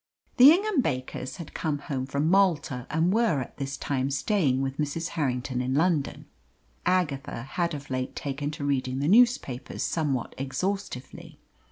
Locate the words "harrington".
5.09-5.61